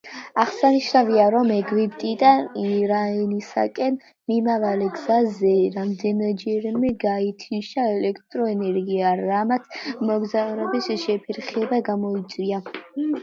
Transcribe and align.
აღსანიშნავია, 0.43 1.23
რომ 1.33 1.49
ეგვიპტიდან 1.55 2.39
ირანისაკენ 2.69 3.99
მიმავალ 4.31 4.79
გზაზე 4.95 5.51
რამდენჯერმე 5.75 6.91
გაითიშა 7.05 7.85
ელექტრო 7.99 8.47
ენერგია, 8.55 9.11
რამაც 9.25 9.69
მოგზაურობის 10.11 10.89
შეფერხება 11.05 11.83
გამოიწვია. 11.91 12.61